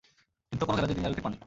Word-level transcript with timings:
কিন্তু, 0.49 0.63
কোন 0.67 0.73
খেলাতেই 0.77 0.95
তিনি 0.97 1.05
আর 1.07 1.11
উইকেট 1.11 1.23
পাননি। 1.25 1.37